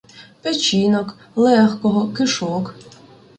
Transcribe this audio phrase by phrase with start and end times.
[0.41, 2.73] Печінок, легкого, кишок.